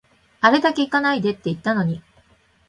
[0.39, 2.01] あれだけ行かないでって言ったのに